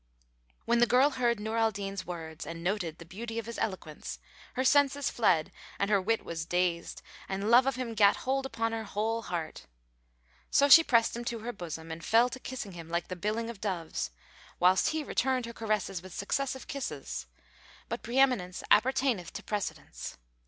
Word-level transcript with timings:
'"When 0.65 0.79
the 0.79 0.87
girl 0.87 1.11
heard 1.11 1.39
Nur 1.39 1.57
al 1.57 1.69
Din's 1.69 2.07
words 2.07 2.47
and 2.47 2.63
noted 2.63 2.97
the 2.97 3.05
beauty 3.05 3.37
of 3.37 3.45
his 3.45 3.59
eloquence 3.59 4.17
her 4.55 4.63
senses 4.63 5.11
fled 5.11 5.51
and 5.77 5.91
her 5.91 6.01
wit 6.01 6.25
was 6.25 6.43
dazed 6.43 7.03
and 7.29 7.51
love 7.51 7.67
of 7.67 7.75
him 7.75 7.93
gat 7.93 8.15
hold 8.25 8.47
upon 8.47 8.71
her 8.71 8.83
whole 8.83 9.21
heart. 9.21 9.67
So 10.49 10.67
she 10.69 10.83
pressed 10.83 11.15
him 11.15 11.23
to 11.25 11.39
her 11.41 11.53
bosom 11.53 11.91
and 11.91 12.03
fell 12.03 12.29
to 12.29 12.39
kissing 12.39 12.71
him 12.71 12.89
like 12.89 13.09
the 13.09 13.15
billing 13.15 13.47
of 13.47 13.61
doves, 13.61 14.09
whilst 14.59 14.89
he 14.89 15.03
returned 15.03 15.45
her 15.45 15.53
caresses 15.53 16.01
with 16.01 16.15
successive 16.15 16.65
kisses; 16.65 17.27
but 17.87 18.01
preeminence 18.01 18.63
appertaineth 18.71 19.31
to 19.33 19.43
precedence. 19.43 20.17